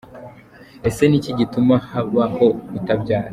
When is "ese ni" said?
0.89-1.15